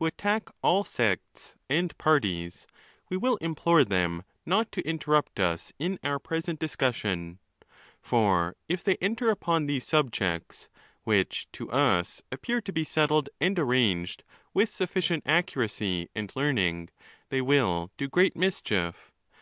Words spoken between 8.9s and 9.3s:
enter